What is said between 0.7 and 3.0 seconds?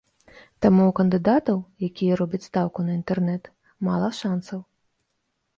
ў кандыдатаў, якія робяць стаўку на